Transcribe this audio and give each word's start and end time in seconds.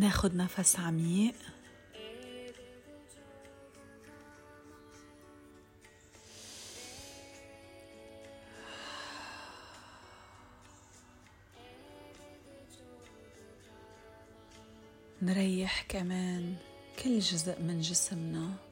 ناخد 0.00 0.34
نفس 0.34 0.78
عميق. 0.78 1.34
نريح 15.22 15.82
كمان 15.88 16.56
كل 17.04 17.18
جزء 17.18 17.60
من 17.60 17.80
جسمنا. 17.80 18.69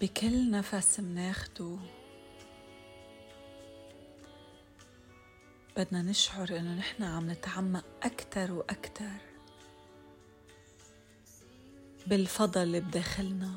بكل 0.00 0.50
نفس 0.50 1.00
مناخده. 1.00 1.76
بدنا 5.76 6.02
نشعر 6.02 6.48
إنه 6.56 6.74
نحن 6.74 7.02
عم 7.02 7.30
نتعمق 7.30 7.84
أكثر 8.02 8.52
وأكثر 8.52 9.18
بالفضل 12.06 12.62
اللي 12.62 12.80
بداخلنا. 12.80 13.50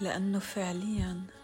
لأنه 0.00 0.38
فعليا 0.38 1.41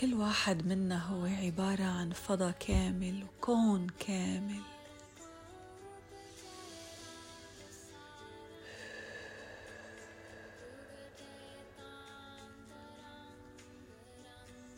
كل 0.00 0.14
واحد 0.14 0.66
منا 0.66 0.98
هو 1.06 1.24
عبارة 1.24 1.84
عن 1.84 2.10
فضا 2.10 2.50
كامل 2.50 3.24
وكون 3.24 3.86
كامل. 3.98 4.62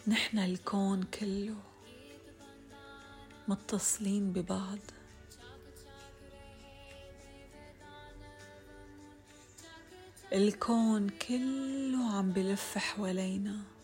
نحن 0.09 0.39
الكون 0.39 1.03
كله 1.03 1.57
متصلين 3.49 4.33
ببعض. 4.33 4.79
الكون 10.33 11.09
كله 11.09 12.11
عم 12.13 12.33
بلف 12.33 12.79
حوالينا. 12.79 13.76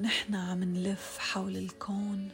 ونحن 0.00 0.34
عم 0.34 0.64
نلف 0.64 1.18
حول 1.18 1.56
الكون. 1.56 2.30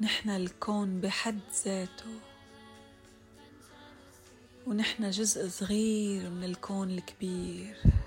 نحن 0.00 0.30
الكون 0.30 1.00
بحد 1.00 1.40
ذاته. 1.64 2.20
ونحن 4.66 5.10
جزء 5.10 5.48
صغير 5.48 6.30
من 6.30 6.44
الكون 6.44 6.90
الكبير. 6.90 8.01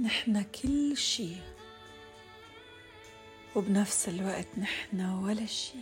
نحن 0.00 0.42
كل 0.42 0.96
شي 0.96 1.36
وبنفس 3.56 4.08
الوقت 4.08 4.46
نحن 4.58 5.00
ولا 5.00 5.46
شي. 5.46 5.78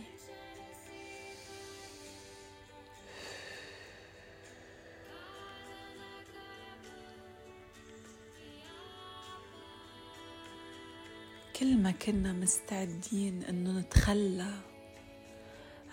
كل 11.55 11.77
ما 11.77 11.91
كنا 11.91 12.33
مستعدين 12.33 13.43
إنه 13.43 13.79
نتخلى 13.79 14.53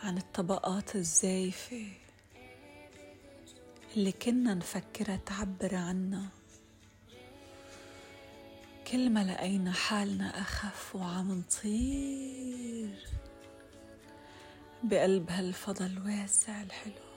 عن 0.02 0.18
الطبقات 0.18 0.96
الزايفة 0.96 1.86
اللي 3.96 4.12
كنا 4.12 4.54
نفكرها 4.54 5.16
تعبر 5.16 5.74
عنا. 5.74 6.37
كل 8.92 9.10
ما 9.10 9.24
لقينا 9.24 9.72
حالنا 9.72 10.40
أخف 10.40 10.96
وعم 10.96 11.32
نطير 11.32 13.06
بقلب 14.82 15.30
هالفضا 15.30 15.86
الواسع 15.86 16.62
الحلو 16.62 17.07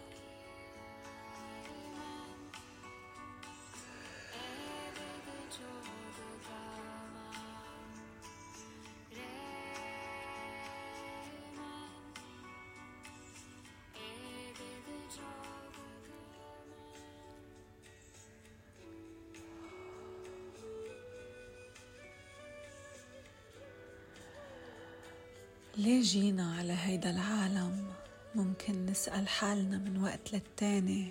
ليه 25.78 26.02
جينا 26.02 26.56
على 26.56 26.74
هيدا 26.74 27.10
العالم؟ 27.10 27.88
ممكن 28.36 28.86
نسأل 28.86 29.28
حالنا 29.28 29.78
من 29.78 30.04
وقت 30.04 30.34
للتاني. 30.34 31.08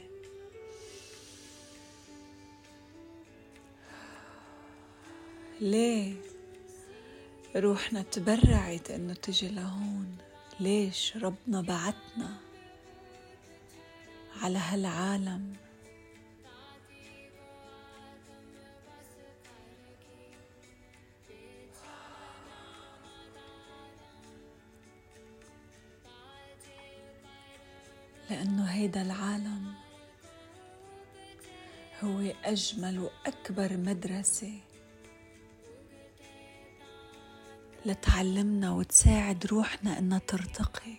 ليه 5.61 6.15
روحنا 7.57 8.03
تبرعت 8.03 8.91
إنه 8.91 9.15
تجي 9.15 9.49
لهون؟ 9.49 10.17
ليش 10.61 11.17
ربنا 11.17 11.61
بعتنا 11.61 12.37
على 14.43 14.59
هالعالم؟ 14.59 15.57
لأنه 28.31 28.65
هيدا 28.65 29.03
العالم 29.03 29.75
هو 32.03 32.33
أجمل 32.45 32.99
وأكبر 32.99 33.77
مدرسة 33.77 34.53
لتعلمنا 37.87 38.73
وتساعد 38.73 39.47
روحنا 39.47 39.99
إنها 39.99 40.19
ترتقي. 40.19 40.95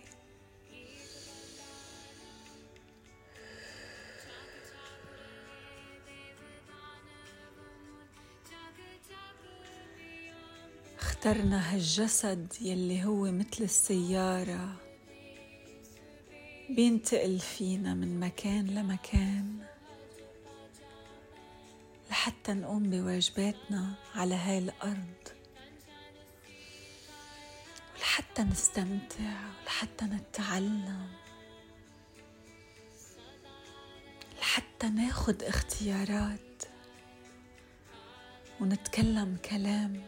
اخترنا 10.98 11.74
هالجسد 11.74 12.52
يلي 12.60 13.04
هو 13.04 13.32
مثل 13.32 13.64
السيارة. 13.64 14.91
بينتقل 16.74 17.38
فينا 17.38 17.94
من 17.94 18.20
مكان 18.20 18.66
لمكان. 18.66 19.58
لحتى 22.10 22.52
نقوم 22.52 22.90
بواجباتنا 22.90 23.94
على 24.14 24.34
هاي 24.34 24.58
الأرض. 24.58 25.28
ولحتى 27.96 28.42
نستمتع 28.42 29.50
ولحتى 29.62 30.04
نتعلم. 30.04 31.08
لحتى 34.40 34.88
ناخد 34.88 35.42
اختيارات. 35.42 36.62
ونتكلم 38.60 39.36
كلام 39.50 40.02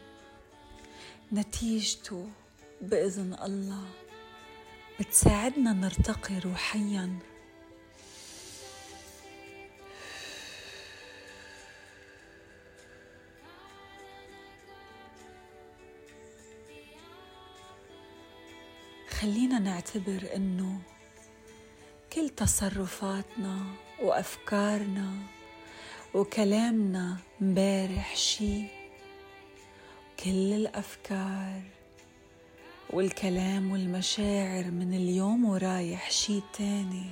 نتيجته 1.33 2.31
بإذن 2.81 3.35
الله. 3.43 4.04
بتساعدنا 5.01 5.73
نرتقي 5.73 6.39
روحيا. 6.39 7.19
خلينا 19.09 19.59
نعتبر 19.59 20.29
إنه 20.37 20.81
كل 22.13 22.29
تصرفاتنا 22.29 23.65
وأفكارنا 24.03 25.13
وكلامنا 26.15 27.19
امبارح 27.43 28.17
شي. 28.17 28.63
كل 30.25 30.53
الأفكار 30.53 31.63
والكلام 32.91 33.73
والمشاعر 33.73 34.65
من 34.71 34.95
اليوم 34.95 35.45
ورايح 35.45 36.11
شي 36.11 36.43
تاني. 36.59 37.11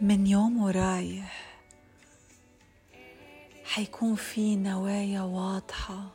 من 0.00 0.26
يوم 0.26 0.62
ورايح 0.62 1.58
حيكون 3.64 4.14
في 4.14 4.56
نوايا 4.56 5.22
واضحة. 5.22 6.10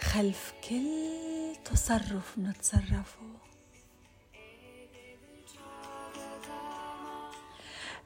خلف 0.00 0.52
كل 0.68 1.56
تصرف 1.64 2.38
نتصرفه. 2.38 3.30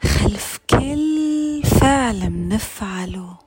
خلف 0.02 0.60
كل 0.70 1.62
فعل 1.80 2.30
منفعله 2.30 3.38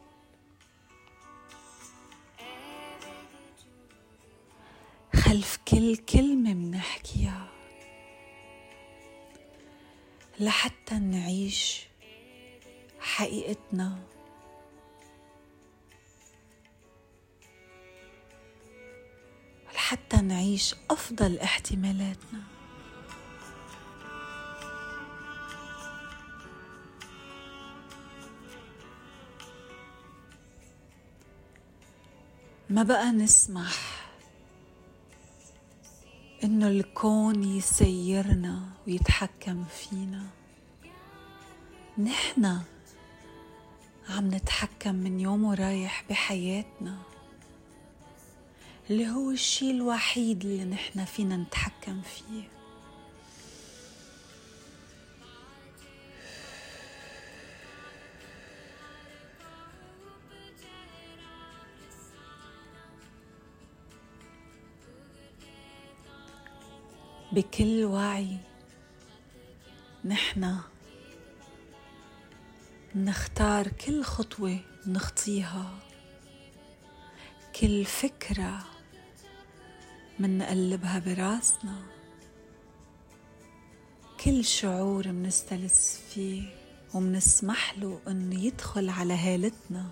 خلف 5.27 5.59
كل 5.67 5.97
كلمة 5.97 6.53
منحكيها 6.53 7.47
لحتى 10.39 10.95
نعيش 10.95 11.87
حقيقتنا. 12.99 13.99
لحتى 19.75 20.17
نعيش 20.17 20.75
أفضل 20.91 21.39
احتمالاتنا. 21.39 22.43
ما 32.69 32.83
بقى 32.83 33.11
نسمح 33.11 33.96
انه 36.47 36.67
الكون 36.67 37.43
يسيرنا 37.43 38.63
ويتحكم 38.87 39.63
فينا. 39.63 40.23
نحنا 41.97 42.63
عم 44.09 44.27
نتحكم 44.27 44.95
من 44.95 45.19
يوم 45.19 45.43
ورايح 45.43 46.03
بحياتنا. 46.09 46.97
اللي 48.89 49.09
هو 49.09 49.31
الشي 49.31 49.71
الوحيد 49.71 50.45
اللي 50.45 50.65
نحنا 50.65 51.05
فينا 51.05 51.37
نتحكم 51.37 52.01
فيه. 52.01 52.56
بكل 67.37 67.85
وعي 67.85 68.37
نحن 70.05 70.57
نختار 72.95 73.67
كل 73.67 74.03
خطوة 74.03 74.59
نخطيها 74.87 75.79
كل 77.61 77.85
فكرة 77.85 78.65
منقلبها 80.19 80.99
براسنا 80.99 81.81
كل 84.23 84.45
شعور 84.45 85.07
منستلس 85.07 86.01
فيه 86.09 86.43
ومنسمح 86.93 87.77
له 87.77 87.99
إنه 88.07 88.43
يدخل 88.45 88.89
على 88.89 89.13
هالتنا. 89.13 89.85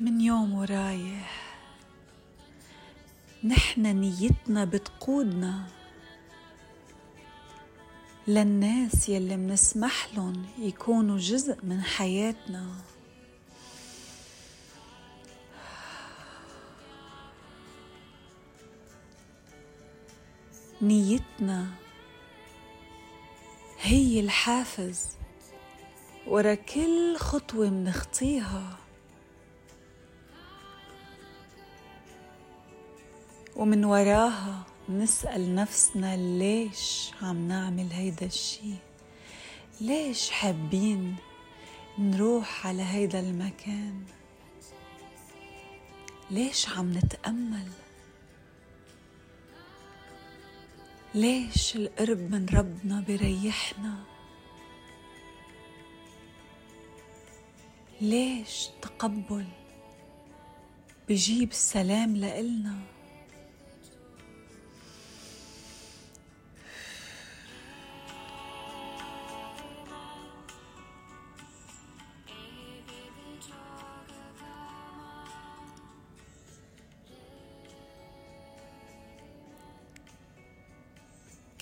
من 0.00 0.20
يوم 0.20 0.54
ورايح 0.54 1.43
نحن 3.44 3.82
نيتنا 3.86 4.64
بتقودنا. 4.64 5.66
للناس 8.28 9.08
يلي 9.08 9.36
منسمح 9.36 10.08
لهم 10.14 10.46
يكونوا 10.58 11.18
جزء 11.18 11.56
من 11.62 11.82
حياتنا. 11.82 12.66
نيتنا 20.82 21.66
هي 23.80 24.20
الحافز 24.20 25.06
ورا 26.26 26.54
كل 26.54 27.16
خطوة 27.16 27.70
منخطيها. 27.70 28.83
ومن 33.56 33.84
وراها 33.84 34.62
نسأل 34.88 35.54
نفسنا 35.54 36.16
ليش 36.16 37.10
عم 37.22 37.48
نعمل 37.48 37.92
هيدا 37.92 38.26
الشي؟ 38.26 38.74
ليش 39.80 40.30
حابين 40.30 41.16
نروح 41.98 42.66
على 42.66 42.82
هيدا 42.82 43.20
المكان؟ 43.20 44.04
ليش 46.30 46.68
عم 46.68 46.92
نتأمل؟ 46.92 47.68
ليش 51.14 51.76
القرب 51.76 52.18
من 52.18 52.46
ربنا 52.52 53.04
بريحنا 53.08 53.94
ليش 58.00 58.68
تقبل 58.82 59.46
بجيب 61.08 61.50
السلام 61.50 62.16
لإلنا؟ 62.16 62.74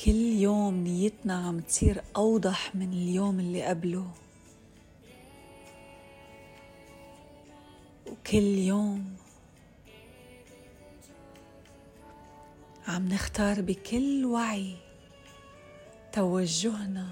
كل 0.04 0.40
يوم 0.40 0.74
نيتنا 0.74 1.46
عم 1.46 1.60
تصير 1.60 2.02
أوضح 2.16 2.74
من 2.74 2.92
اليوم 2.92 3.40
اللي 3.40 3.62
قبله. 3.62 4.10
وكل 8.06 8.58
يوم 8.58 9.16
عم 12.88 13.08
نختار 13.08 13.60
بكل 13.60 14.24
وعي 14.24 14.76
توجهنا 16.12 17.08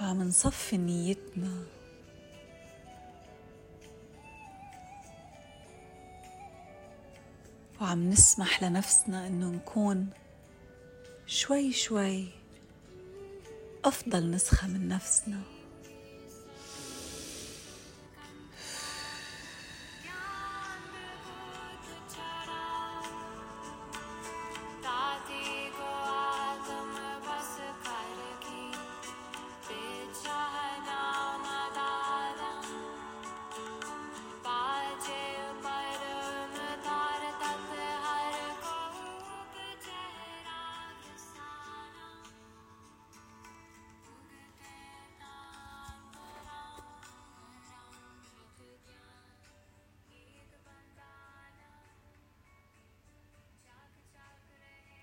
وعم 0.00 0.22
نصفي 0.22 0.76
نيتنا. 0.76 1.64
وعم 7.80 8.10
نسمح 8.10 8.62
لنفسنا 8.62 9.26
إنه 9.26 9.50
نكون 9.50 10.10
شوي 11.30 11.72
شوي 11.72 12.28
أفضل 13.84 14.30
نسخة 14.30 14.68
من 14.68 14.88
نفسنا. 14.88 15.40